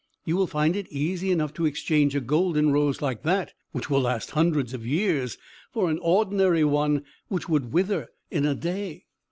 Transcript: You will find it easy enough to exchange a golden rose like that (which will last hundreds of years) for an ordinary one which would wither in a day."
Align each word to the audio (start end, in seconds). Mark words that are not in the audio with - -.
You 0.25 0.35
will 0.35 0.47
find 0.47 0.75
it 0.75 0.91
easy 0.91 1.29
enough 1.31 1.53
to 1.53 1.67
exchange 1.67 2.15
a 2.15 2.21
golden 2.21 2.71
rose 2.71 3.03
like 3.03 3.21
that 3.21 3.53
(which 3.71 3.87
will 3.87 4.01
last 4.01 4.31
hundreds 4.31 4.73
of 4.73 4.83
years) 4.83 5.37
for 5.71 5.91
an 5.91 5.99
ordinary 6.01 6.63
one 6.63 7.03
which 7.27 7.47
would 7.47 7.71
wither 7.71 8.07
in 8.31 8.43
a 8.47 8.55
day." 8.55 9.05